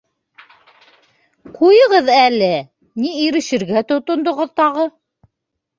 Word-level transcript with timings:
-Ҡуйығыҙ 1.59 2.11
әле, 2.21 2.49
ни 3.03 3.13
ирешергә 3.27 3.87
тотондоғоҙ 3.95 4.55
тағы. 4.63 4.93